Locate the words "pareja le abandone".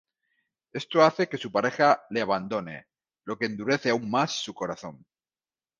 1.51-2.87